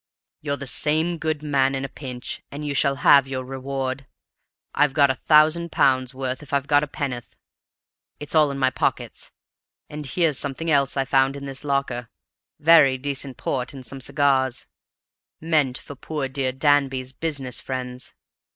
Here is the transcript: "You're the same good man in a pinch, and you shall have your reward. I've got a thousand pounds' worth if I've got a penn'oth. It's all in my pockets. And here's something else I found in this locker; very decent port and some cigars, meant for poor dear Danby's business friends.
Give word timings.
"You're 0.41 0.57
the 0.57 0.65
same 0.65 1.19
good 1.19 1.43
man 1.43 1.75
in 1.75 1.85
a 1.85 1.87
pinch, 1.87 2.41
and 2.49 2.65
you 2.65 2.73
shall 2.73 2.95
have 3.05 3.27
your 3.27 3.43
reward. 3.43 4.07
I've 4.73 4.95
got 4.95 5.11
a 5.11 5.15
thousand 5.15 5.71
pounds' 5.71 6.15
worth 6.15 6.41
if 6.41 6.53
I've 6.53 6.65
got 6.65 6.81
a 6.81 6.87
penn'oth. 6.87 7.35
It's 8.19 8.33
all 8.33 8.49
in 8.49 8.57
my 8.57 8.71
pockets. 8.71 9.31
And 9.91 10.03
here's 10.07 10.39
something 10.39 10.71
else 10.71 10.97
I 10.97 11.05
found 11.05 11.35
in 11.35 11.45
this 11.45 11.63
locker; 11.63 12.09
very 12.59 12.97
decent 12.97 13.37
port 13.37 13.75
and 13.75 13.85
some 13.85 14.01
cigars, 14.01 14.65
meant 15.39 15.77
for 15.77 15.93
poor 15.93 16.27
dear 16.27 16.51
Danby's 16.51 17.13
business 17.13 17.61
friends. 17.61 18.15